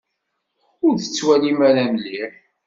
Ur 0.85 0.93
tettwalim 0.97 1.59
ara 1.69 1.83
mliḥ. 1.93 2.33